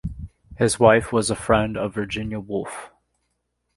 [0.57, 2.89] His wife was a friend of Virginia Woolf.